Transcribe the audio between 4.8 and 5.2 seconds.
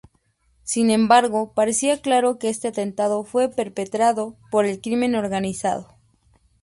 crimen